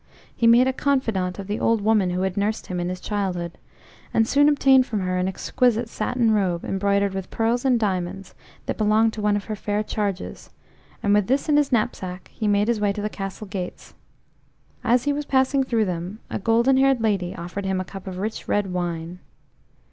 [0.35, 3.59] He made a confidante of the old woman who had nursed him in his childhood,
[4.11, 8.33] and soon obtained from her an exquisite satin robe, embroidered with pearls and diamonds,
[8.65, 10.49] that belonged to one of her fair charges,
[11.03, 13.93] and with this in his knapsack, he made his way to the castle gates.
[14.83, 18.17] As he was passing through them a golden haired lady offered him a cup of
[18.17, 19.19] rich red wine.